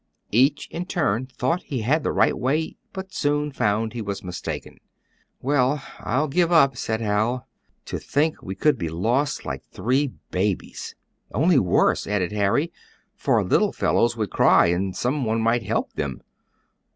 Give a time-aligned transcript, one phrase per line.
[0.31, 4.79] Each, in turn, thought he had the right way, but soon found he was mistaken.
[5.43, 7.47] "Well, I'll give up!" said Hal.
[7.85, 10.95] "To think we could be lost like three babies!"
[11.35, 12.71] "Only worse," added Harry,
[13.15, 16.23] "for little fellows would cry and someone might help them."